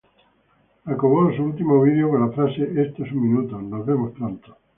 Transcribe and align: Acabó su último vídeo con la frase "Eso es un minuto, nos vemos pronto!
Acabó 0.85 1.31
su 1.31 1.43
último 1.43 1.79
vídeo 1.83 2.09
con 2.09 2.21
la 2.27 2.31
frase 2.33 2.63
"Eso 2.63 3.03
es 3.03 3.11
un 3.11 3.21
minuto, 3.21 3.61
nos 3.61 3.85
vemos 3.85 4.11
pronto! 4.13 4.57